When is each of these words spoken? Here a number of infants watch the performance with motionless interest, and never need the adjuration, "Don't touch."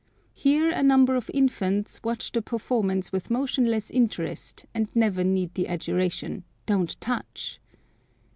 Here 0.33 0.71
a 0.71 0.81
number 0.81 1.15
of 1.15 1.29
infants 1.31 2.01
watch 2.03 2.31
the 2.31 2.41
performance 2.41 3.11
with 3.11 3.29
motionless 3.29 3.91
interest, 3.91 4.65
and 4.73 4.87
never 4.95 5.23
need 5.23 5.53
the 5.53 5.67
adjuration, 5.67 6.43
"Don't 6.65 6.99
touch." 6.99 7.59